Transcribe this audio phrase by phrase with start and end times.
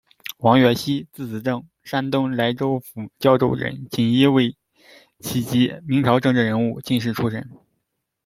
[0.39, 4.57] 王岳锡，字子正，山东莱州府胶州人，锦衣卫
[5.19, 7.47] 旗籍，明朝政治人物、进士出身。